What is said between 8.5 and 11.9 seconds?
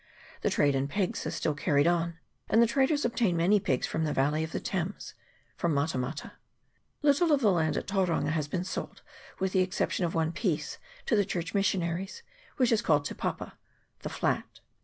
sold, with the exception of one piece to the Church mis